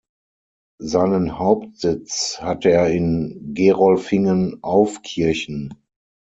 Seinen 0.81 1.37
Hauptsitz 1.37 2.39
hat 2.41 2.65
er 2.65 2.89
in 2.89 3.51
Gerolfingen-Aufkirchen. 3.53 5.73